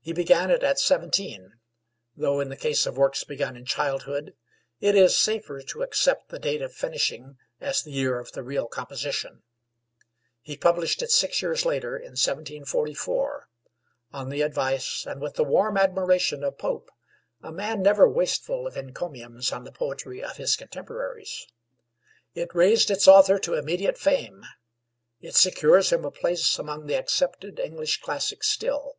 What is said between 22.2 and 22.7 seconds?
It